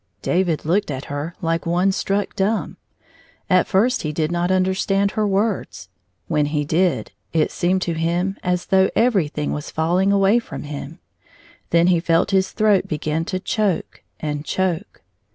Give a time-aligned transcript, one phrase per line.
[0.23, 2.77] David looked at her like one struck dumb.
[3.51, 5.89] At first he did not understand her words;
[6.27, 10.63] when he did, it seemed to him as though everjiihing was falling away fi om
[10.63, 10.97] him.
[11.69, 15.03] Then he felt his throat begin to choke and choke.